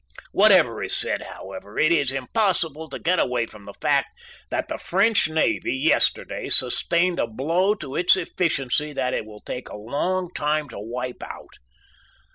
[0.31, 4.07] Whatever is said, however, it is impossible to get away from the fact
[4.49, 9.69] that the French Navy yesterday sustained a blow to its efficiency that it will take
[9.69, 11.59] a long time to wipe out.